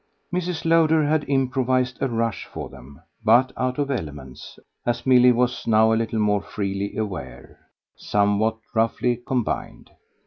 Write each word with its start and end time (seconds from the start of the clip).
Mrs. 0.33 0.65
Lowder 0.65 1.03
had 1.05 1.29
improvised 1.29 2.01
a 2.01 2.07
"rush" 2.07 2.45
for 2.47 2.69
them, 2.69 3.01
but 3.23 3.51
out 3.55 3.77
of 3.77 3.91
elements, 3.91 4.57
as 4.83 5.05
Milly 5.05 5.31
was 5.31 5.67
now 5.67 5.93
a 5.93 5.93
little 5.93 6.17
more 6.17 6.41
freely 6.41 6.97
aware, 6.97 7.59
somewhat 7.95 8.57
roughly 8.73 9.17
combined. 9.17 9.91